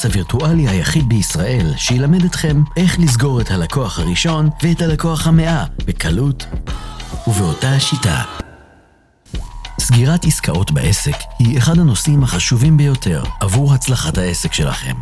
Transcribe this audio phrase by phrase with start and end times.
[0.00, 6.46] הכנס הווירטואלי היחיד בישראל שילמד אתכם איך לסגור את הלקוח הראשון ואת הלקוח המאה בקלות
[7.26, 8.22] ובאותה השיטה.
[9.80, 14.94] סגירת עסקאות בעסק היא אחד הנושאים החשובים ביותר עבור הצלחת העסק שלכם.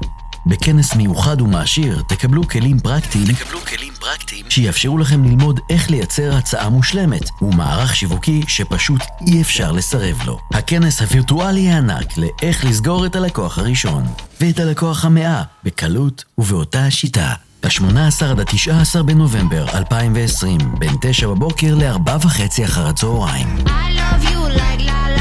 [0.47, 6.69] בכנס מיוחד ומעשיר תקבלו כלים פרקטיים, תקבלו כלים פרקטיים שיאפשרו לכם ללמוד איך לייצר הצעה
[6.69, 10.39] מושלמת ומערך שיווקי שפשוט אי אפשר לסרב לו.
[10.55, 14.05] הכנס הווירטואלי הענק לאיך לסגור את הלקוח הראשון
[14.41, 17.35] ואת הלקוח המאה בקלות ובאותה השיטה.
[17.63, 23.49] ב-18 עד ה-19 בנובמבר 2020, בין 9 בבוקר ל-4 וחצי אחר הצהריים.
[23.67, 25.18] I love you like la la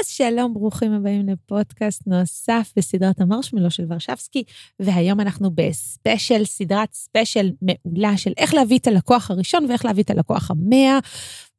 [0.00, 4.44] אז שלום, ברוכים הבאים לפודקאסט נוסף בסדרת המרשמלו של ורשבסקי,
[4.80, 10.10] והיום אנחנו בספיישל, סדרת ספיישל מעולה של איך להביא את הלקוח הראשון ואיך להביא את
[10.10, 10.98] הלקוח המאה.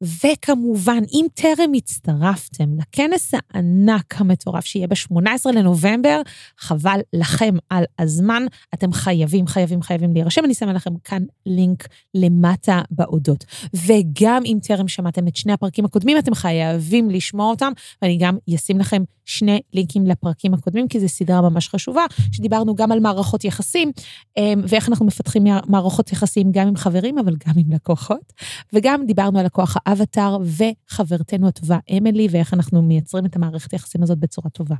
[0.02, 6.22] וכמובן, אם טרם הצטרפתם לכנס הענק המטורף שיהיה ב-18 לנובמבר,
[6.58, 8.42] חבל לכם על הזמן,
[8.74, 10.44] אתם חייבים, חייבים, חייבים להירשם.
[10.44, 13.44] אני שמה לכם כאן לינק למטה באודות.
[13.86, 18.78] וגם אם טרם שמעתם את שני הפרקים הקודמים, אתם חייבים לשמוע אותם, ואני גם אשים
[18.78, 23.92] לכם שני לינקים לפרקים הקודמים, כי זו סדרה ממש חשובה, שדיברנו גם על מערכות יחסים,
[24.36, 28.32] אמ, ואיך אנחנו מפתחים מערכות יחסים גם עם חברים, אבל גם עם לקוחות.
[28.72, 34.18] וגם דיברנו על לקוח האבטאר וחברתנו הטובה אמילי, ואיך אנחנו מייצרים את המערכת היחסים הזאת
[34.18, 34.76] בצורה טובה.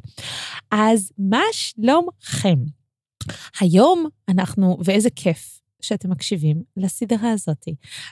[0.71, 2.59] אז מה שלומכם?
[3.61, 7.69] היום אנחנו, ואיזה כיף שאתם מקשיבים לסדרה הזאת.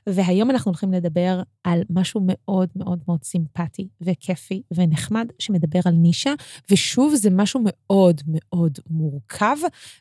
[0.07, 6.33] והיום אנחנו הולכים לדבר על משהו מאוד מאוד מאוד סימפטי וכיפי ונחמד, שמדבר על נישה,
[6.71, 9.57] ושוב, זה משהו מאוד מאוד מורכב,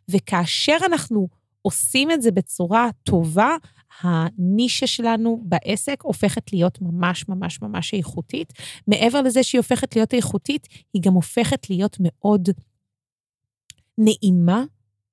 [0.09, 1.27] וכאשר אנחנו
[1.61, 3.55] עושים את זה בצורה טובה,
[4.01, 8.53] הנישה שלנו בעסק הופכת להיות ממש ממש ממש איכותית.
[8.87, 12.49] מעבר לזה שהיא הופכת להיות איכותית, היא גם הופכת להיות מאוד
[13.97, 14.63] נעימה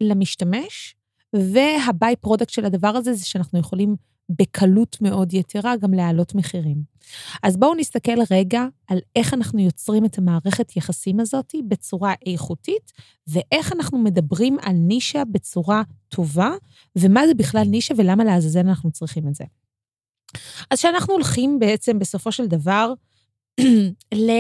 [0.00, 0.94] למשתמש,
[1.32, 3.97] וה by-product של הדבר הזה זה שאנחנו יכולים
[4.28, 6.83] בקלות מאוד יתרה גם להעלות מחירים.
[7.43, 12.93] אז בואו נסתכל רגע על איך אנחנו יוצרים את המערכת יחסים הזאת בצורה איכותית,
[13.27, 16.50] ואיך אנחנו מדברים על נישה בצורה טובה,
[16.97, 19.44] ומה זה בכלל נישה ולמה לעזאזל אנחנו צריכים את זה.
[20.71, 22.93] אז כשאנחנו הולכים בעצם בסופו של דבר
[24.15, 24.31] ל...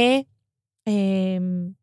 [0.86, 1.82] אמ,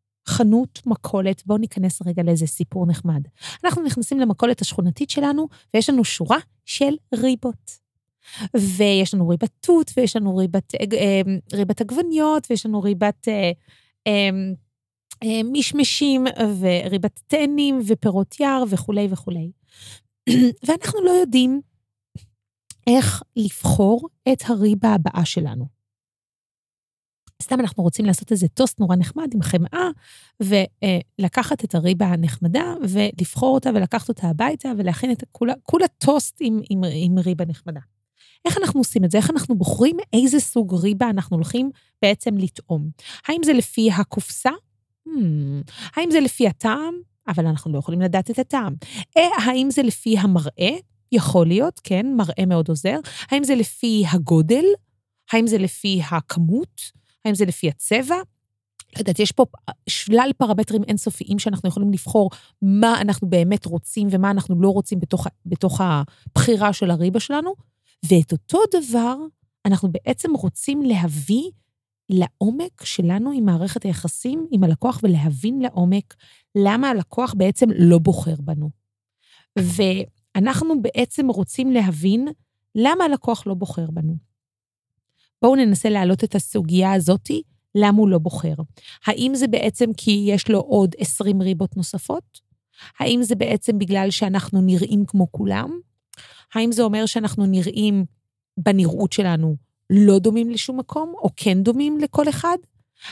[0.86, 3.22] מכולת, בואו ניכנס רגע לאיזה סיפור נחמד.
[3.64, 7.79] אנחנו נכנסים למכולת השכונתית שלנו, ויש לנו שורה של ריבות.
[8.56, 11.20] ויש לנו ריבת תות, ויש לנו ריבת, אה,
[11.52, 13.50] ריבת עגבניות, ויש לנו ריבת אה,
[14.06, 16.26] אה, משמשים,
[16.60, 19.50] וריבת תאנים, ופירות יער, וכולי וכולי.
[20.66, 21.60] ואנחנו לא יודעים
[22.86, 25.80] איך לבחור את הריבה הבאה שלנו.
[27.42, 29.88] סתם אנחנו רוצים לעשות איזה טוסט נורא נחמד עם חמאה,
[30.40, 36.60] ולקחת את הריבה הנחמדה ולבחור אותה ולקחת אותה הביתה ולהכין את כולה, כולה טוסט עם,
[36.70, 37.80] עם, עם ריבה נחמדה.
[38.44, 39.18] איך אנחנו עושים את זה?
[39.18, 41.70] איך אנחנו בוחרים איזה סוג ריבה אנחנו הולכים
[42.02, 42.90] בעצם לטעום?
[43.28, 44.50] האם זה לפי הקופסה?
[45.08, 45.12] Hmm.
[45.96, 46.94] האם זה לפי הטעם?
[47.28, 48.74] אבל אנחנו לא יכולים לדעת את הטעם.
[49.16, 50.76] אה, האם זה לפי המראה?
[51.12, 52.98] יכול להיות, כן, מראה מאוד עוזר.
[53.30, 54.64] האם זה לפי הגודל?
[55.32, 56.80] האם זה לפי הכמות?
[57.24, 58.16] האם זה לפי הצבע?
[58.94, 59.44] לא יודעת, יש פה
[59.88, 62.30] שלל פרמטרים אינסופיים שאנחנו יכולים לבחור
[62.62, 67.54] מה אנחנו באמת רוצים ומה אנחנו לא רוצים בתוך, בתוך הבחירה של הריבה שלנו,
[68.04, 69.16] ואת אותו דבר
[69.66, 71.50] אנחנו בעצם רוצים להביא
[72.08, 76.14] לעומק שלנו עם מערכת היחסים עם הלקוח ולהבין לעומק
[76.54, 78.70] למה הלקוח בעצם לא בוחר בנו.
[79.58, 82.28] ואנחנו בעצם רוצים להבין
[82.74, 84.16] למה הלקוח לא בוחר בנו.
[85.42, 87.42] בואו ננסה להעלות את הסוגיה הזאתי,
[87.74, 88.54] למה הוא לא בוחר.
[89.06, 92.40] האם זה בעצם כי יש לו עוד 20 ריבות נוספות?
[92.98, 95.80] האם זה בעצם בגלל שאנחנו נראים כמו כולם?
[96.54, 98.04] האם זה אומר שאנחנו נראים
[98.56, 99.56] בנראות שלנו
[99.90, 102.56] לא דומים לשום מקום, או כן דומים לכל אחד?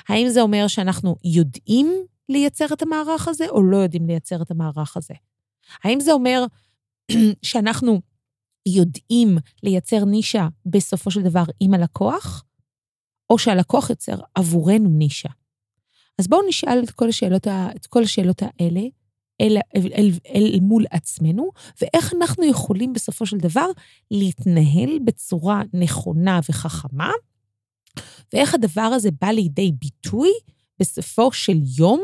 [0.08, 1.92] האם זה אומר שאנחנו יודעים
[2.28, 5.14] לייצר את המערך הזה, או לא יודעים לייצר את המערך הזה?
[5.84, 6.44] האם זה אומר
[7.42, 8.00] שאנחנו
[8.66, 12.44] יודעים לייצר נישה בסופו של דבר עם הלקוח,
[13.30, 15.28] או שהלקוח יוצר עבורנו נישה.
[16.18, 17.46] אז בואו נשאל את כל השאלות,
[17.76, 18.80] את כל השאלות האלה
[19.40, 21.50] אל, אל, אל, אל מול עצמנו,
[21.82, 23.66] ואיך אנחנו יכולים בסופו של דבר
[24.10, 27.10] להתנהל בצורה נכונה וחכמה,
[28.32, 30.30] ואיך הדבר הזה בא לידי ביטוי
[30.80, 32.00] בסופו של יום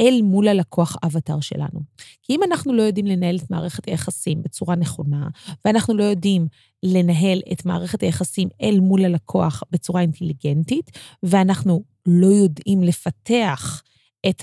[0.00, 1.80] אל מול הלקוח אבטר שלנו.
[2.22, 5.28] כי אם אנחנו לא יודעים לנהל את מערכת היחסים בצורה נכונה,
[5.64, 6.46] ואנחנו לא יודעים
[6.82, 10.90] לנהל את מערכת היחסים אל מול הלקוח בצורה אינטליגנטית,
[11.22, 13.82] ואנחנו לא יודעים לפתח
[14.28, 14.42] את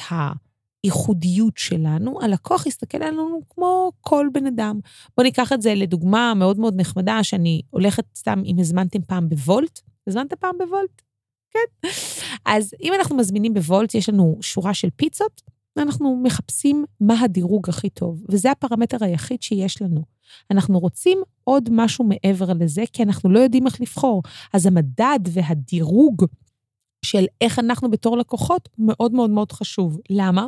[0.86, 4.80] הייחודיות שלנו, הלקוח יסתכל עלינו כמו כל בן אדם.
[5.18, 9.80] בואו ניקח את זה לדוגמה מאוד מאוד נחמדה, שאני הולכת סתם, אם הזמנתם פעם בוולט,
[10.08, 11.02] הזמנת פעם בוולט?
[11.52, 11.90] כן.
[12.46, 15.42] אז אם אנחנו מזמינים בוולט, יש לנו שורה של פיצות,
[15.76, 20.02] ואנחנו מחפשים מה הדירוג הכי טוב, וזה הפרמטר היחיד שיש לנו.
[20.52, 24.22] אנחנו רוצים עוד משהו מעבר לזה, כי אנחנו לא יודעים איך לבחור.
[24.54, 26.26] אז המדד והדירוג
[27.06, 30.00] של איך אנחנו בתור לקוחות מאוד מאוד מאוד חשוב.
[30.10, 30.48] למה?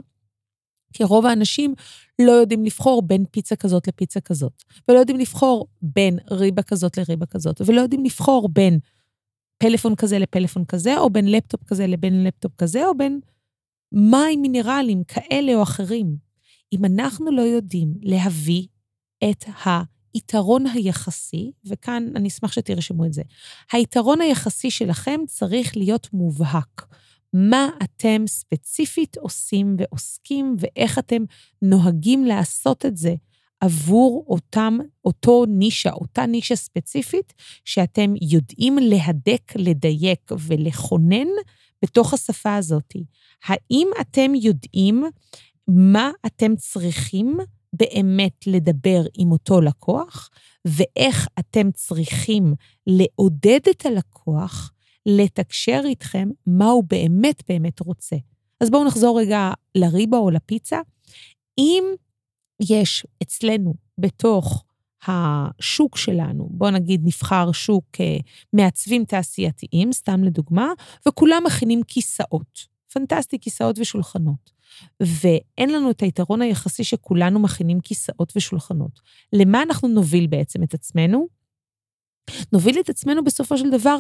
[0.94, 1.74] כי רוב האנשים
[2.22, 7.26] לא יודעים לבחור בין פיצה כזאת לפיצה כזאת, ולא יודעים לבחור בין ריבה כזאת לריבה
[7.26, 8.80] כזאת, ולא יודעים לבחור בין
[9.58, 13.20] פלאפון כזה לפלאפון כזה, או בין לפטופ כזה לבין לפטופ כזה, או בין
[13.92, 16.16] מים מינרליים כאלה או אחרים.
[16.74, 18.68] אם אנחנו לא יודעים להביא
[19.30, 19.46] את
[20.14, 23.22] היתרון היחסי, וכאן אני אשמח שתרשמו את זה,
[23.72, 26.86] היתרון היחסי שלכם צריך להיות מובהק.
[27.34, 31.24] מה אתם ספציפית עושים ועוסקים, ואיך אתם
[31.62, 33.16] נוהגים לעשות את זה
[33.62, 37.34] עבור אותם, אותו נישה, אותה נישה ספציפית,
[37.66, 41.28] שאתם יודעים להדק, לדייק ולכונן
[41.82, 42.94] בתוך השפה הזאת.
[43.46, 45.04] האם אתם יודעים
[45.68, 47.38] מה אתם צריכים
[47.74, 50.30] באמת לדבר עם אותו לקוח,
[50.66, 52.54] ואיך אתם צריכים
[52.88, 54.72] לעודד את הלקוח
[55.08, 58.16] לתקשר איתכם מה הוא באמת באמת רוצה.
[58.62, 60.80] אז בואו נחזור רגע לריבה או לפיצה.
[61.58, 61.84] אם
[62.70, 64.64] יש אצלנו בתוך
[65.08, 68.18] השוק שלנו, בואו נגיד נבחר שוק אה,
[68.54, 70.72] מעצבים תעשייתיים, סתם לדוגמה,
[71.08, 72.78] וכולם מכינים כיסאות.
[72.94, 74.52] פנטסטי, כיסאות ושולחנות.
[75.00, 79.00] ואין לנו את היתרון היחסי שכולנו מכינים כיסאות ושולחנות.
[79.34, 81.37] למה אנחנו נוביל בעצם את עצמנו?
[82.54, 83.98] נוביל את עצמנו בסופו של דבר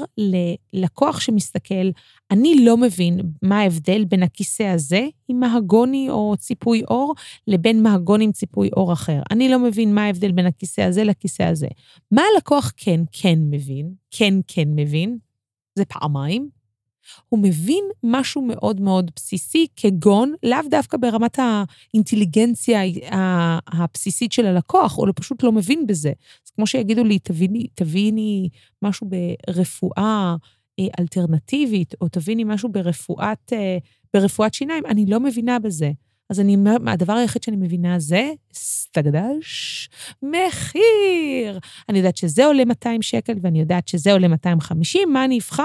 [0.74, 1.89] ללקוח שמסתכל,
[2.31, 7.15] אני לא מבין מה ההבדל בין הכיסא הזה עם מהגוני או ציפוי אור
[7.47, 9.21] לבין מהגוני עם ציפוי אור אחר.
[9.31, 11.68] אני לא מבין מה ההבדל בין הכיסא הזה לכיסא הזה.
[12.12, 15.18] מה הלקוח כן, כן מבין, כן, כן מבין,
[15.75, 16.56] זה פעמיים,
[17.30, 22.81] הוא מבין משהו מאוד מאוד בסיסי, כגון, לאו דווקא ברמת האינטליגנציה
[23.68, 26.12] הבסיסית של הלקוח, או פשוט לא מבין בזה.
[26.45, 28.50] זה כמו שיגידו לי, תביני, תביני
[28.81, 29.07] משהו
[29.48, 30.36] ברפואה
[30.80, 33.77] אה, אלטרנטיבית, או תביני משהו ברפואת, אה,
[34.13, 35.92] ברפואת שיניים, אני לא מבינה בזה.
[36.30, 36.57] אז אני,
[36.88, 39.89] הדבר היחיד שאני מבינה זה, סטגדש,
[40.24, 41.60] מחיר.
[41.89, 45.63] אני יודעת שזה עולה 200 שקל, ואני יודעת שזה עולה 250, מה אני אבחר?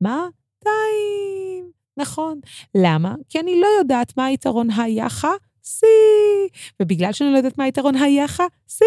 [0.00, 0.26] מה?
[0.64, 1.70] שתיים.
[1.96, 2.40] נכון.
[2.74, 3.14] למה?
[3.28, 5.32] כי אני לא יודעת מה היתרון היחה.
[5.66, 5.86] סי.
[6.82, 8.84] ובגלל שאני לא יודעת מה היתרון היחה, סי.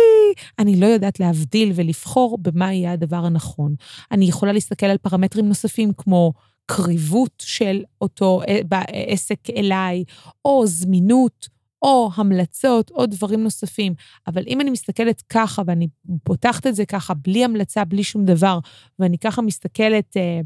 [0.60, 3.76] אני לא יודעת להבדיל ולבחור במה יהיה הדבר הנכון.
[4.12, 6.34] אני יכולה להסתכל על פרמטרים נוספים כמו
[6.66, 10.04] קריבות של אותו אה, עסק אליי,
[10.46, 11.48] או זמינות,
[11.82, 13.94] או המלצות, או דברים נוספים.
[14.28, 15.88] אבל אם אני מסתכלת ככה, ואני
[16.24, 18.60] פותחת את זה ככה, בלי המלצה, בלי שום דבר,
[19.00, 20.18] ואני ככה מסתכלת...
[20.18, 20.42] אה,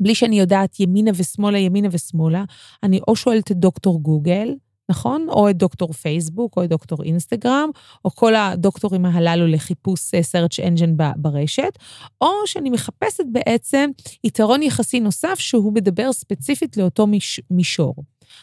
[0.00, 2.44] בלי שאני יודעת ימינה ושמאלה, ימינה ושמאלה,
[2.82, 4.54] אני או שואלת את דוקטור גוגל,
[4.88, 5.26] נכון?
[5.28, 7.70] או את דוקטור פייסבוק, או את דוקטור אינסטגרם,
[8.04, 11.78] או כל הדוקטורים הללו לחיפוש אה, search engine ברשת,
[12.20, 13.90] או שאני מחפשת בעצם
[14.24, 17.94] יתרון יחסי נוסף שהוא מדבר ספציפית לאותו מיש, מישור.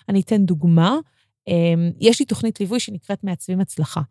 [0.09, 0.97] אני אתן דוגמה.
[1.47, 4.01] אמ, יש לי תוכנית ליווי שנקראת מעצבים הצלחה.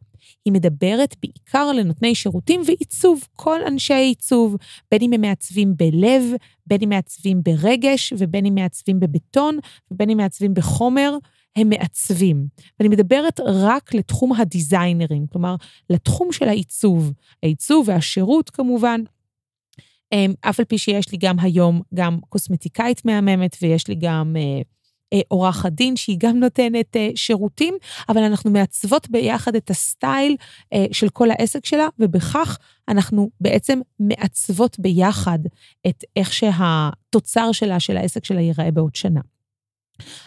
[0.44, 4.56] היא מדברת בעיקר לנותני שירותים ועיצוב, כל אנשי עיצוב,
[4.90, 6.22] בין אם הם מעצבים בלב,
[6.66, 9.58] בין אם מעצבים ברגש, ובין אם מעצבים בבטון,
[9.90, 11.16] ובין אם מעצבים בחומר,
[11.56, 12.46] הם מעצבים.
[12.80, 15.54] ואני מדברת רק לתחום הדיזיינרים, כלומר,
[15.90, 17.12] לתחום של העיצוב.
[17.42, 19.00] העיצוב והשירות כמובן.
[20.12, 24.62] אמ, אף על פי שיש לי גם היום גם קוסמטיקאית מהממת, ויש לי גם אה,
[25.28, 27.74] עורכת דין, שהיא גם נותנת אה, שירותים,
[28.08, 30.36] אבל אנחנו מעצבות ביחד את הסטייל
[30.72, 35.38] אה, של כל העסק שלה, ובכך אנחנו בעצם מעצבות ביחד
[35.86, 39.20] את איך שהתוצר שלה, של העסק שלה, ייראה בעוד שנה.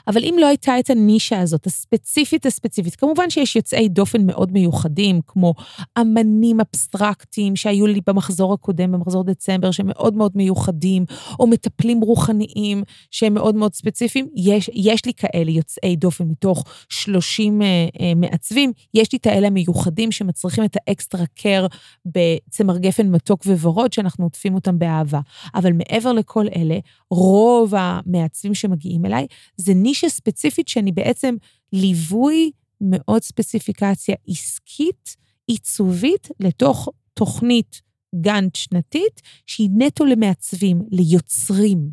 [0.07, 5.21] אבל אם לא הייתה את הנישה הזאת, הספציפית הספציפית, כמובן שיש יוצאי דופן מאוד מיוחדים,
[5.27, 5.53] כמו
[6.01, 11.05] אמנים אבסטרקטיים שהיו לי במחזור הקודם, במחזור דצמבר, שהם מאוד מאוד מיוחדים,
[11.39, 14.27] או מטפלים רוחניים שהם מאוד מאוד ספציפיים.
[14.35, 19.47] יש, יש לי כאלה יוצאי דופן מתוך 30 uh, uh, מעצבים, יש לי את האלה
[19.47, 21.67] המיוחדים שמצריכים את האקסטרה קר
[22.05, 25.19] בצמר גפן מתוק וורוד, שאנחנו עוטפים אותם באהבה.
[25.55, 26.79] אבל מעבר לכל אלה,
[27.11, 31.35] רוב המעצבים שמגיעים אליי, זה נישה ספציפית שאני בעצם
[31.73, 35.15] ליווי מאוד ספציפיקציה עסקית,
[35.47, 37.81] עיצובית, לתוך תוכנית
[38.21, 41.89] גאנט שנתית, שהיא נטו למעצבים, ליוצרים.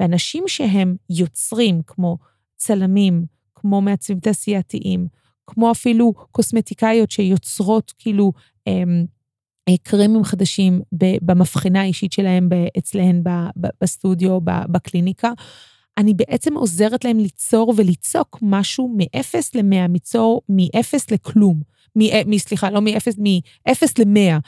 [0.00, 2.18] ואנשים שהם יוצרים, כמו
[2.56, 3.24] צלמים,
[3.54, 5.06] כמו מעצבים תעשייתיים,
[5.46, 8.32] כמו אפילו קוסמטיקאיות שיוצרות כאילו
[8.66, 9.04] אמ,
[9.68, 10.80] אה, קרמים חדשים
[11.22, 12.48] במבחנה האישית שלהם
[12.78, 13.22] אצלהן
[13.80, 15.32] בסטודיו, בקליניקה.
[16.00, 21.60] אני בעצם עוזרת להם ליצור וליצוק משהו מ-0 ל-100, מיצור מ-0 לכלום.
[21.96, 24.40] מ, סליחה, לא מ-0, מ-0 ל-100,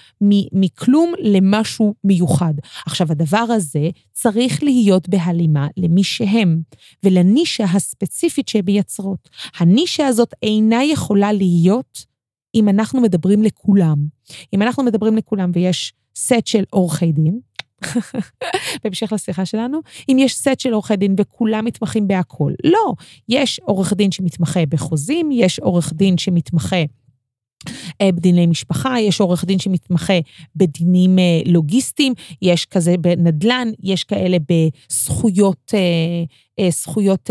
[0.52, 2.54] מכלום למשהו מיוחד.
[2.87, 6.62] עכשיו, הדבר הזה צריך להיות בהלימה למי שהם
[7.02, 9.28] ולנישה הספציפית שהן מייצרות.
[9.56, 12.06] הנישה הזאת אינה יכולה להיות
[12.54, 14.06] אם אנחנו מדברים לכולם.
[14.54, 17.40] אם אנחנו מדברים לכולם ויש סט של עורכי דין,
[18.85, 22.55] בהמשך לשיחה שלנו, אם יש סט של עורכי דין וכולם מתמחים בהכול.
[22.65, 22.93] לא,
[23.29, 26.83] יש עורך דין שמתמחה בחוזים, יש עורך דין שמתמחה
[28.02, 30.19] בדיני משפחה, יש עורך דין שמתמחה
[30.57, 37.31] בדינים אה, לוגיסטיים, יש כזה בנדל"ן, יש כאלה בזכויות אה, זכויות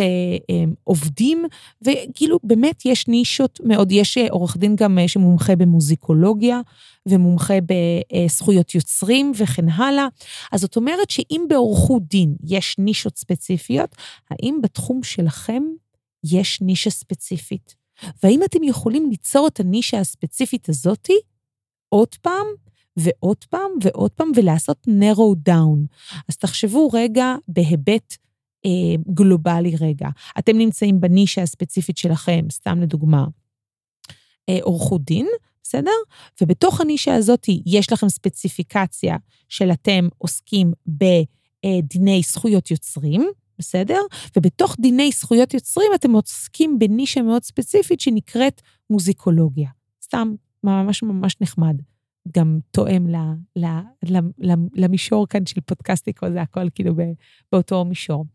[0.84, 1.46] עובדים,
[1.82, 6.62] וכאילו באמת יש נישות מאוד, יש עורך דין גם שמומחה במוזיקולוגיה,
[7.06, 10.08] ומומחה בזכויות יוצרים וכן הלאה.
[10.52, 13.96] אז זאת אומרת שאם בעורכות דין יש נישות ספציפיות,
[14.32, 15.64] האם בתחום שלכם
[16.24, 17.81] יש נישה ספציפית?
[18.24, 21.20] והאם אתם יכולים ליצור את הנישה הספציפית הזאתי
[21.90, 22.46] עוד פעם
[22.98, 25.96] ועוד פעם ועוד פעם ולעשות narrow down?
[26.30, 28.18] אז תחשבו רגע בהיבט
[28.66, 30.10] אה, גלובלי רגע.
[30.40, 33.26] אתם נמצאים בנישה הספציפית שלכם, סתם לדוגמה,
[34.50, 35.28] אה, עורכות דין,
[35.64, 35.92] בסדר?
[36.42, 39.18] ובתוך הנישה הזאת יש לכם ספציפיקציה
[39.50, 44.00] של אתם עוסקים בדיני זכויות יוצרים, בסדר?
[44.38, 49.70] ובתוך דיני זכויות יוצרים אתם עוסקים בנישה מאוד ספציפית שנקראת מוזיקולוגיה.
[50.04, 51.76] סתם, ממש ממש נחמד.
[52.36, 53.16] גם תואם ל,
[53.56, 53.66] ל,
[54.04, 56.94] ל, ל, למישור כאן של פודקאסטיקו, זה הכל כאילו
[57.52, 58.26] באותו מישור.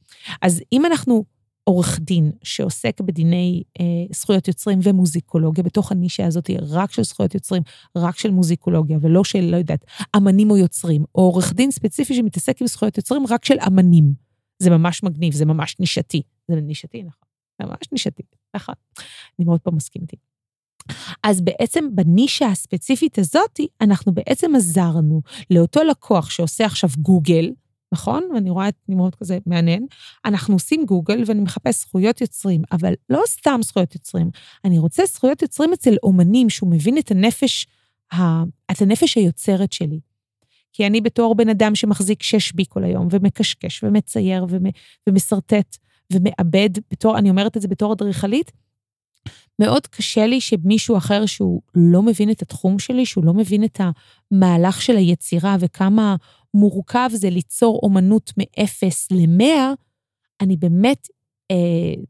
[0.43, 1.25] אז אם אנחנו
[1.65, 7.63] עורך דין שעוסק בדיני אה, זכויות יוצרים ומוזיקולוגיה, בתוך הנישה הזאת רק של זכויות יוצרים,
[7.97, 9.85] רק של מוזיקולוגיה, ולא של, לא יודעת,
[10.17, 14.13] אמנים או יוצרים, או עורך דין ספציפי שמתעסק עם זכויות יוצרים רק של אמנים.
[14.59, 16.23] זה ממש מגניב, זה ממש נישתי.
[16.49, 17.29] זה נישתי, נכון.
[17.63, 18.23] זה ממש נישתי,
[18.57, 18.75] נכון.
[19.39, 20.17] אני מאוד פה מסכים איתי.
[21.23, 27.51] אז בעצם בנישה הספציפית הזאת, אנחנו בעצם עזרנו לאותו לקוח שעושה עכשיו גוגל,
[27.93, 28.29] נכון?
[28.35, 29.87] ואני רואה את נמרוד כזה מעניין.
[30.25, 34.31] אנחנו עושים גוגל ואני מחפש זכויות יוצרים, אבל לא סתם זכויות יוצרים,
[34.65, 37.67] אני רוצה זכויות יוצרים אצל אומנים שהוא מבין את הנפש,
[38.13, 38.43] ה...
[38.71, 40.01] את הנפש היוצרת שלי.
[40.77, 44.47] כי אני בתור בן אדם שמחזיק שש בי כל היום, ומקשקש, ומצייר,
[45.07, 45.77] ומשרטט,
[46.13, 48.53] ומאבד, בתור, אני אומרת את זה בתור אדריכלית,
[49.59, 53.81] מאוד קשה לי שמישהו אחר שהוא לא מבין את התחום שלי, שהוא לא מבין את
[53.81, 56.17] המהלך של היצירה וכמה
[56.55, 59.45] מורכב זה ליצור אומנות מ-0 ל-100,
[60.41, 61.09] אני באמת
[61.51, 62.03] אה,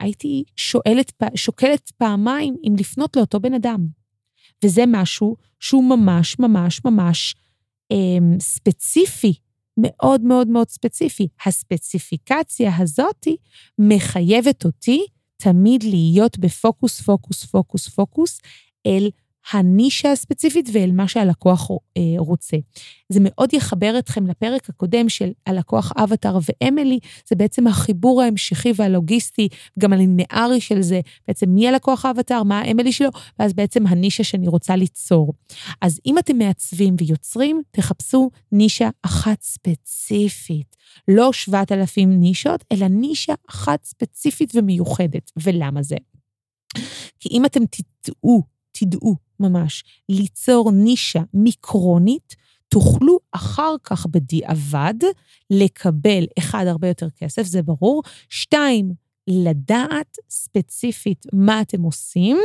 [0.00, 3.86] הייתי שואלת, שוקלת פעמיים אם לפנות לאותו בן אדם.
[4.64, 7.34] וזה משהו שהוא ממש ממש ממש
[7.94, 9.34] אמ, ספציפי,
[9.78, 11.28] מאוד מאוד מאוד ספציפי.
[11.46, 13.36] הספציפיקציה הזאתי
[13.78, 18.40] מחייבת אותי תמיד להיות בפוקוס, פוקוס, פוקוס, פוקוס,
[18.86, 19.10] אל
[19.52, 22.56] הנישה הספציפית ואל מה שהלקוח אה, רוצה.
[23.08, 26.98] זה מאוד יחבר אתכם לפרק הקודם של הלקוח אבטאר ואמילי,
[27.28, 29.48] זה בעצם החיבור ההמשכי והלוגיסטי,
[29.78, 33.08] גם הלינארי של זה, בעצם מי הלקוח אבטאר, מה האמילי שלו,
[33.38, 35.32] ואז בעצם הנישה שאני רוצה ליצור.
[35.80, 40.76] אז אם אתם מעצבים ויוצרים, תחפשו נישה אחת ספציפית.
[41.08, 45.30] לא 7,000 נישות, אלא נישה אחת ספציפית ומיוחדת.
[45.36, 45.96] ולמה זה?
[47.20, 48.42] כי אם אתם תדעו,
[48.78, 52.36] תדעו ממש, ליצור נישה מיקרונית,
[52.68, 54.94] תוכלו אחר כך בדיעבד
[55.50, 58.92] לקבל, אחד, הרבה יותר כסף, זה ברור, שתיים,
[59.28, 62.36] לדעת ספציפית מה אתם עושים,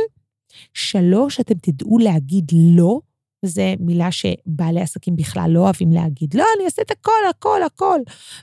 [0.74, 3.00] שלוש, אתם תדעו להגיד לא,
[3.44, 8.00] וזו מילה שבעלי עסקים בכלל לא אוהבים להגיד, לא, אני אעשה את הכל, הכל, הכל.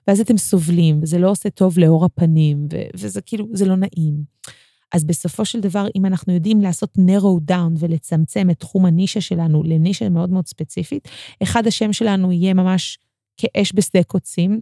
[0.07, 4.23] ואז אתם סובלים, וזה לא עושה טוב לאור הפנים, וזה כאילו, זה לא נעים.
[4.91, 9.63] אז בסופו של דבר, אם אנחנו יודעים לעשות narrow down ולצמצם את תחום הנישה שלנו
[9.63, 11.07] לנישה מאוד מאוד ספציפית,
[11.43, 12.99] אחד השם שלנו יהיה ממש
[13.37, 14.61] כאש בשדה קוצים,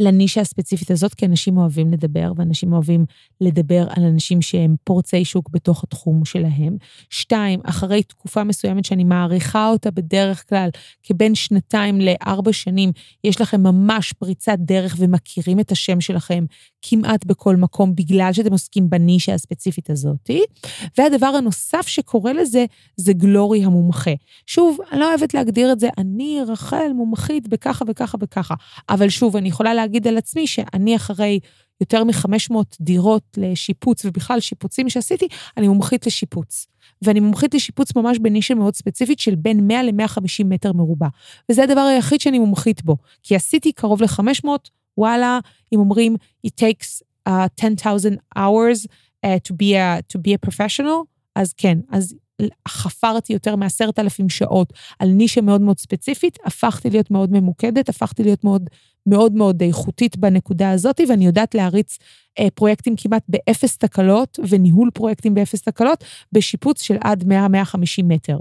[0.00, 3.04] לנישה הספציפית הזאת, כי אנשים אוהבים לדבר, ואנשים אוהבים
[3.40, 6.76] לדבר על אנשים שהם פורצי שוק בתוך התחום שלהם.
[7.10, 10.68] שתיים, אחרי תקופה מסוימת שאני מעריכה אותה בדרך כלל
[11.02, 12.92] כבין שנתיים לארבע שנים,
[13.24, 16.44] יש לכם ממש פריצת דרך ומכירים את השם שלכם
[16.82, 20.30] כמעט בכל מקום, בגלל שאתם עוסקים בנישה הספציפית הזאת.
[20.98, 22.64] והדבר הנוסף שקורה לזה,
[22.96, 24.10] זה גלורי המומחה.
[24.46, 28.54] שוב, אני לא אוהבת להגדיר את זה, אני, רחל, מומחית בככה וככה וככה,
[28.88, 31.40] אבל שוב, אני יכולה להגיד על עצמי שאני אחרי
[31.80, 36.66] יותר מ-500 דירות לשיפוץ, ובכלל שיפוצים שעשיתי, אני מומחית לשיפוץ.
[37.02, 41.08] ואני מומחית לשיפוץ ממש בנישה מאוד ספציפית של בין 100 ל-150 מטר מרובע.
[41.50, 44.48] וזה הדבר היחיד שאני מומחית בו, כי עשיתי קרוב ל-500,
[44.98, 45.38] וואלה,
[45.74, 48.86] אם אומרים, it takes uh, 10,000 hours
[49.26, 51.04] uh, to, be a, to be a professional,
[51.36, 52.14] אז כן, אז
[52.68, 58.22] חפרתי יותר מעשרת אלפים שעות על נישה מאוד מאוד ספציפית, הפכתי להיות מאוד ממוקדת, הפכתי
[58.22, 58.70] להיות מאוד
[59.06, 61.98] מאוד מאוד איכותית בנקודה הזאת, ואני יודעת להריץ
[62.38, 68.38] אה, פרויקטים כמעט באפס תקלות, וניהול פרויקטים באפס תקלות, בשיפוץ של עד 100-150 מטר.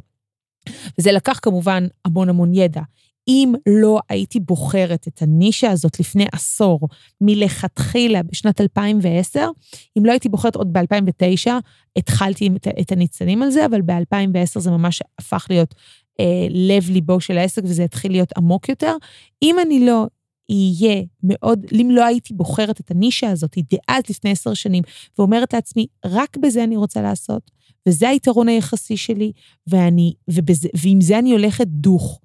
[0.97, 2.81] וזה לקח כמובן המון המון ידע.
[3.27, 6.79] אם לא הייתי בוחרת את הנישה הזאת לפני עשור,
[7.21, 9.49] מלכתחילה בשנת 2010,
[9.97, 11.51] אם לא הייתי בוחרת עוד ב-2009,
[11.95, 15.75] התחלתי את, את הניצנים על זה, אבל ב-2010 זה ממש הפך להיות
[16.19, 18.95] אה, לב-ליבו של העסק וזה התחיל להיות עמוק יותר.
[19.41, 20.07] אם אני לא
[20.49, 24.83] יהיה מאוד, אם לא הייתי בוחרת את הנישה הזאת, דאז לפני עשר שנים,
[25.17, 27.51] ואומרת לעצמי, רק בזה אני רוצה לעשות,
[27.87, 29.31] וזה היתרון היחסי שלי,
[29.67, 32.19] ואני, ובזה, ועם זה אני הולכת דוך.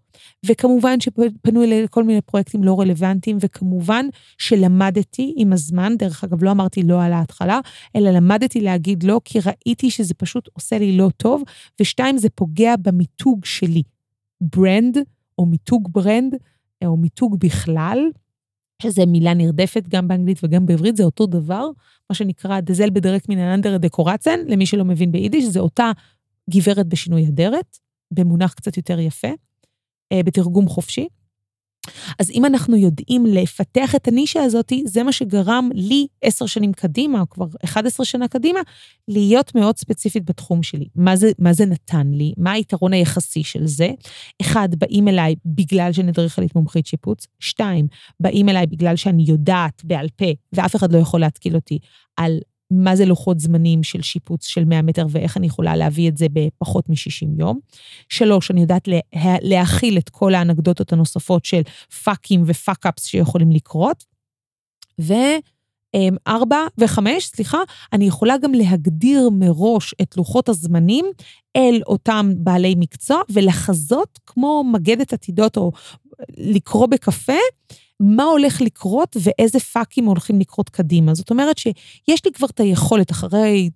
[0.46, 4.06] וכמובן שפנו אליי כל מיני פרויקטים לא רלוונטיים, וכמובן
[4.38, 7.60] שלמדתי עם הזמן, דרך אגב, לא אמרתי לא על ההתחלה,
[7.96, 11.42] אלא למדתי להגיד לא, כי ראיתי שזה פשוט עושה לי לא טוב,
[11.80, 13.82] ושתיים, זה פוגע במיתוג שלי.
[14.40, 14.98] brand,
[15.38, 16.34] או מיתוג brand,
[16.84, 17.98] או מיתוג בכלל,
[18.82, 21.68] שזה מילה נרדפת גם באנגלית וגם בעברית, זה אותו דבר,
[22.10, 25.92] מה שנקרא דזל בדרק מן האנדר דקורצן, למי שלא מבין ביידיש, זה אותה
[26.50, 27.78] גברת בשינוי אדרת,
[28.10, 29.28] במונח קצת יותר יפה.
[30.12, 31.08] אה, בתרגום חופשי.
[32.18, 37.20] אז אם אנחנו יודעים לפתח את הנישה הזאת, זה מה שגרם לי עשר שנים קדימה,
[37.20, 38.60] או כבר 11 שנה קדימה,
[39.08, 40.86] להיות מאוד ספציפית בתחום שלי.
[40.94, 42.32] מה זה, מה זה נתן לי?
[42.36, 43.88] מה היתרון היחסי של זה?
[44.40, 47.26] אחד, באים אליי בגלל שאני אדריכלית מומחית שיפוץ.
[47.40, 47.86] שתיים,
[48.20, 51.78] באים אליי בגלל שאני יודעת בעל פה, ואף אחד לא יכול להתקיל אותי,
[52.16, 52.38] על
[52.70, 56.26] מה זה לוחות זמנים של שיפוץ של 100 מטר ואיך אני יכולה להביא את זה
[56.32, 57.58] בפחות מ-60 יום.
[58.08, 58.98] שלוש, אני יודעת לה,
[59.42, 61.62] להכיל את כל האנקדוטות הנוספות של
[62.04, 64.04] פאקים ו fuck-ups שיכולים לקרות.
[64.98, 67.58] וארבע וחמש, סליחה,
[67.92, 71.06] אני יכולה גם להגדיר מראש את לוחות הזמנים
[71.56, 75.72] אל אותם בעלי מקצוע ולחזות כמו מגדת עתידות או
[76.36, 77.32] לקרוא בקפה.
[78.00, 81.14] מה הולך לקרות ואיזה פאקים הולכים לקרות קדימה.
[81.14, 83.70] זאת אומרת שיש לי כבר את היכולת, אחרי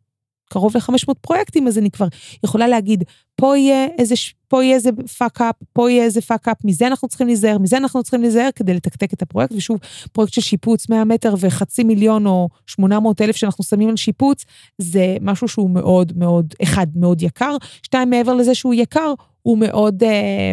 [0.50, 2.06] קרוב ל-500 פרויקטים, אז אני כבר
[2.44, 3.04] יכולה להגיד,
[3.36, 4.14] פה יהיה איזה,
[4.48, 8.20] פה יהיה איזה fuck-up, פה יהיה איזה fuck-up, מזה אנחנו צריכים להיזהר, מזה אנחנו צריכים
[8.20, 9.52] להיזהר כדי לתקתק את הפרויקט.
[9.56, 9.78] ושוב,
[10.12, 14.44] פרויקט של שיפוץ 100 מטר וחצי מיליון או 800 אלף שאנחנו שמים על שיפוץ,
[14.78, 20.02] זה משהו שהוא מאוד מאוד, אחד, מאוד יקר, שתיים, מעבר לזה שהוא יקר, הוא מאוד...
[20.02, 20.52] אה,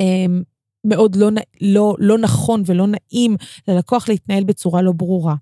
[0.00, 0.26] אה,
[0.86, 3.36] מאוד לא, לא, לא נכון ולא נעים
[3.68, 5.34] ללקוח להתנהל בצורה לא ברורה.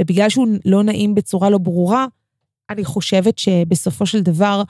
[0.00, 2.06] ובגלל שהוא לא נעים בצורה לא ברורה,
[2.70, 4.62] אני חושבת שבסופו של דבר,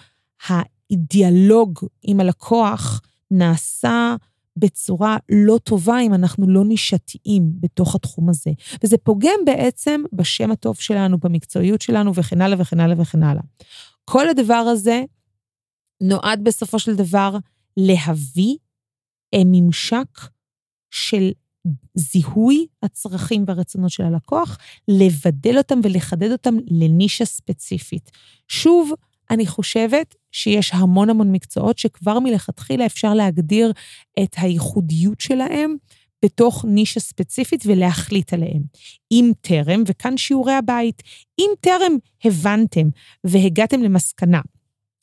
[0.49, 3.01] הדיאלוג עם הלקוח
[3.31, 4.17] נעשה
[4.57, 8.51] בצורה לא טובה אם אנחנו לא נישתיים בתוך התחום הזה.
[8.85, 13.43] וזה פוגם בעצם בשם הטוב שלנו, במקצועיות שלנו וכן הלאה וכן הלאה וכן הלאה.
[14.05, 15.05] כל הדבר הזה
[16.01, 17.37] נועד בסופו של דבר
[17.77, 18.57] להביא
[19.35, 20.21] ממשק
[20.91, 21.31] של
[21.95, 24.59] זיהוי הצרכים והרצונות של הלקוח,
[24.89, 28.11] לבדל אותם ולחדד אותם לנישה ספציפית.
[28.49, 28.93] שוב,
[29.31, 33.73] אני חושבת שיש המון המון מקצועות שכבר מלכתחילה אפשר להגדיר
[34.23, 35.77] את הייחודיות שלהם
[36.25, 38.63] בתוך נישה ספציפית ולהחליט עליהם.
[39.13, 41.03] אם טרם, וכאן שיעורי הבית,
[41.39, 42.89] אם טרם הבנתם
[43.25, 44.41] והגעתם למסקנה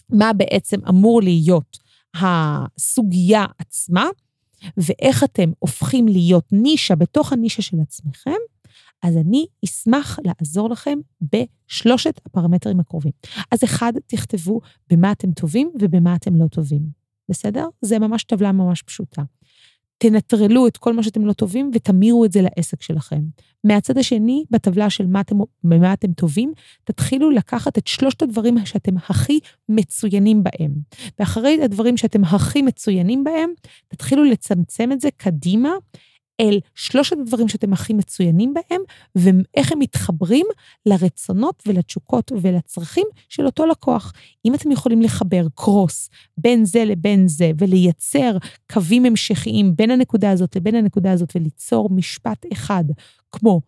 [0.10, 1.78] מה בעצם אמור להיות
[2.16, 4.06] הסוגיה עצמה,
[4.78, 8.32] ואיך אתם הופכים להיות נישה בתוך הנישה של עצמכם,
[9.04, 13.12] אז אני אשמח לעזור לכם בשלושת הפרמטרים הקרובים.
[13.52, 17.04] אז אחד, תכתבו במה אתם טובים ובמה אתם לא טובים.
[17.30, 17.68] בסדר?
[17.82, 19.24] זה ממש טבלה ממש פשוטה.
[19.98, 23.22] תנטרלו את כל מה שאתם לא טובים ותמירו את זה לעסק שלכם.
[23.64, 26.54] מהצד השני, בטבלה של מה אתם, במה אתם טובים,
[26.84, 30.74] תתחילו לקחת את שלושת הדברים שאתם הכי מצוינים בהם.
[31.20, 33.50] ואחרי הדברים שאתם הכי מצוינים בהם,
[33.88, 35.72] תתחילו לצמצם את זה קדימה
[36.42, 38.82] אל שלושת הדברים שאתם הכי מצוינים בהם,
[39.16, 40.46] ואיך הם מתחברים
[40.86, 44.14] לרצונות ולתשוקות ולצרכים של אותו לקוח.
[44.46, 48.38] אם אתם יכולים לחבר קרוס בין זה לבין זה, ולייצר
[48.72, 52.84] קווים המשכיים בין הנקודה הזאת לבין הנקודה הזאת, וליצור משפט אחד,
[53.32, 53.62] כמו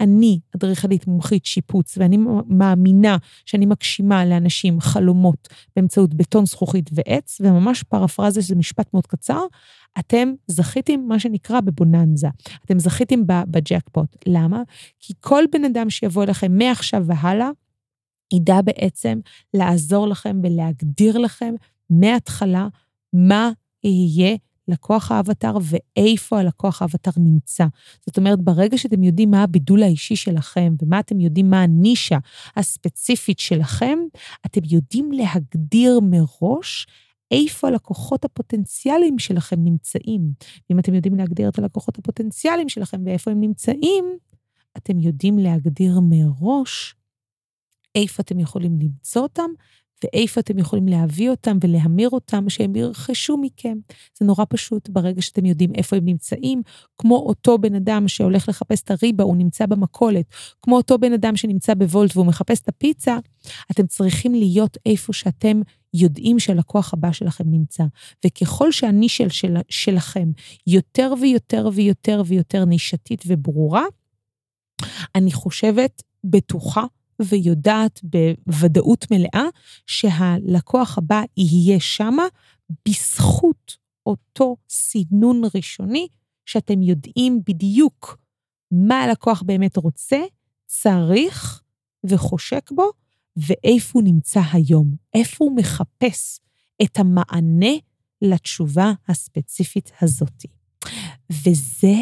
[0.00, 7.82] אני אדריכלית מומחית שיפוץ, ואני מאמינה שאני מגשימה לאנשים חלומות באמצעות בטון, זכוכית ועץ, וממש
[7.82, 9.42] פרפרזה שזה משפט מאוד קצר,
[9.98, 12.28] אתם זכיתם, מה שנקרא, בבוננזה.
[12.64, 14.16] אתם זכיתם בג'קפוט.
[14.26, 14.62] למה?
[15.00, 17.50] כי כל בן אדם שיבוא אליכם מעכשיו והלאה,
[18.34, 19.20] ידע בעצם
[19.54, 21.54] לעזור לכם ולהגדיר לכם
[21.90, 22.68] מההתחלה
[23.12, 23.50] מה
[23.84, 24.36] יהיה
[24.68, 27.66] לקוח האבטר ואיפה הלקוח האבטר נמצא.
[28.06, 32.18] זאת אומרת, ברגע שאתם יודעים מה הבידול האישי שלכם ומה אתם יודעים מה הנישה
[32.56, 33.98] הספציפית שלכם,
[34.46, 36.86] אתם יודעים להגדיר מראש
[37.30, 40.32] איפה הלקוחות הפוטנציאליים שלכם נמצאים.
[40.70, 44.18] ואם אתם יודעים להגדיר את הלקוחות הפוטנציאליים שלכם ואיפה הם נמצאים,
[44.76, 46.94] אתם יודעים להגדיר מראש
[47.94, 49.50] איפה אתם יכולים למצוא אותם
[50.04, 53.78] ואיפה אתם יכולים להביא אותם ולהמיר אותם, שהם ירכשו מכם.
[54.18, 56.62] זה נורא פשוט ברגע שאתם יודעים איפה הם נמצאים,
[56.98, 60.24] כמו אותו בן אדם שהולך לחפש את הריבה, הוא נמצא במכולת,
[60.62, 63.18] כמו אותו בן אדם שנמצא בוולט והוא מחפש את הפיצה,
[63.70, 65.60] אתם צריכים להיות איפה שאתם
[65.94, 67.84] יודעים שהלקוח הבא שלכם נמצא.
[68.26, 70.30] וככל שהנישה של, שלכם
[70.66, 73.84] יותר ויותר ויותר ויותר נישתית וברורה,
[75.14, 76.84] אני חושבת, בטוחה,
[77.22, 78.00] ויודעת
[78.46, 79.44] בוודאות מלאה
[79.86, 82.22] שהלקוח הבא יהיה שמה
[82.88, 86.08] בזכות אותו סינון ראשוני,
[86.46, 88.18] שאתם יודעים בדיוק
[88.70, 90.18] מה הלקוח באמת רוצה,
[90.66, 91.62] צריך
[92.04, 92.90] וחושק בו,
[93.46, 96.40] ואיפה הוא נמצא היום, איפה הוא מחפש
[96.82, 97.72] את המענה
[98.22, 100.44] לתשובה הספציפית הזאת.
[101.30, 101.94] וזה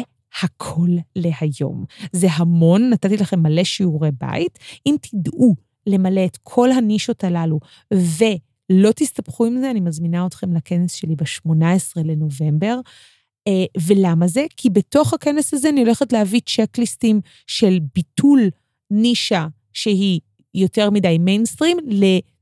[0.43, 1.85] הכל להיום.
[2.11, 4.59] זה המון, נתתי לכם מלא שיעורי בית.
[4.85, 5.55] אם תדעו
[5.87, 7.59] למלא את כל הנישות הללו
[7.91, 12.79] ולא תסתבכו עם זה, אני מזמינה אתכם לכנס שלי ב-18 לנובמבר.
[13.47, 14.45] אה, ולמה זה?
[14.57, 18.49] כי בתוך הכנס הזה אני הולכת להביא צ'קליסטים של ביטול
[18.91, 20.19] נישה שהיא
[20.53, 21.77] יותר מדי מיינסטרים,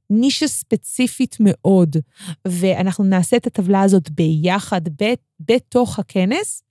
[0.10, 1.96] לנישה ספציפית מאוד.
[2.48, 4.82] ואנחנו נעשה את הטבלה הזאת ביחד
[5.40, 6.62] בתוך הכנס,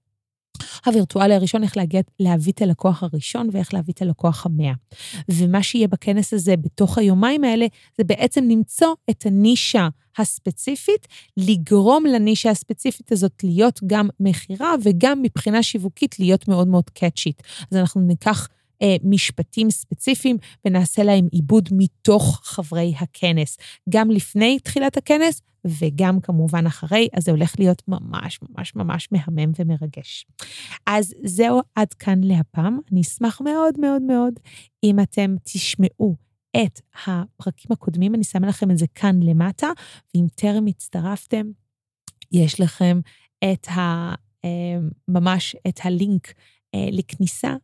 [0.86, 4.72] הווירטואלי הראשון, איך להגיע, להביא את הלקוח הראשון ואיך להביא את הלקוח המאה.
[5.28, 7.66] ומה שיהיה בכנס הזה בתוך היומיים האלה,
[7.98, 15.62] זה בעצם למצוא את הנישה הספציפית, לגרום לנישה הספציפית הזאת להיות גם מכירה וגם מבחינה
[15.62, 17.42] שיווקית להיות מאוד מאוד קאצ'ית.
[17.70, 18.48] אז אנחנו ניקח
[18.82, 23.58] אה, משפטים ספציפיים ונעשה להם עיבוד מתוך חברי הכנס,
[23.88, 29.52] גם לפני תחילת הכנס וגם כמובן אחרי, אז זה הולך להיות ממש ממש ממש מהמם
[29.58, 30.26] ומרגש.
[30.86, 32.78] אז זהו עד כאן להפעם.
[32.92, 34.34] אני אשמח מאוד מאוד מאוד
[34.84, 36.14] אם אתם תשמעו
[36.56, 39.70] את הפרקים הקודמים, אני שמה לכם את זה כאן למטה,
[40.14, 41.46] ואם טרם הצטרפתם,
[42.32, 43.00] יש לכם
[43.44, 44.14] את ה...
[44.44, 46.34] אה, ממש את הלינק
[46.74, 47.56] אה, לכניסה,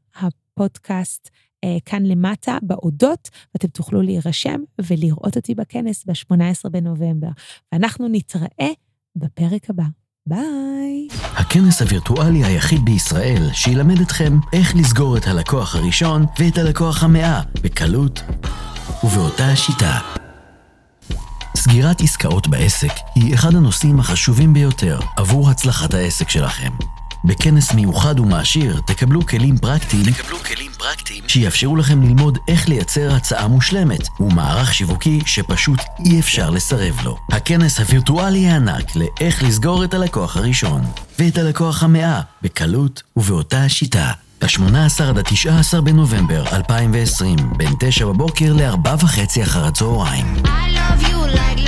[0.52, 1.30] הפודקאסט
[1.64, 7.28] אה, כאן למטה באודות, ואתם תוכלו להירשם ולראות אותי בכנס ב-18 בנובמבר.
[7.72, 8.70] ואנחנו נתראה
[9.16, 9.84] בפרק הבא.
[10.26, 11.08] ביי.
[11.36, 18.22] הכנס הווירטואלי היחיד בישראל שילמד אתכם איך לסגור את הלקוח הראשון ואת הלקוח המאה בקלות
[19.04, 19.98] ובאותה השיטה.
[21.56, 26.99] סגירת עסקאות בעסק היא אחד הנושאים החשובים ביותר עבור הצלחת העסק שלכם.
[27.24, 33.48] בכנס מיוחד ומעשיר תקבלו כלים פרקטיים, תקבלו כלים פרקטיים שיאפשרו לכם ללמוד איך לייצר הצעה
[33.48, 37.16] מושלמת ומערך שיווקי שפשוט אי אפשר לסרב לו.
[37.32, 40.82] הכנס הווירטואלי הענק לאיך לסגור את הלקוח הראשון
[41.18, 44.12] ואת הלקוח המאה בקלות ובאותה השיטה.
[44.42, 50.36] ה-18 עד ה-19 בנובמבר 2020, בין 9 בבוקר ל-4 וחצי אחר הצהריים.
[50.44, 51.59] I love you like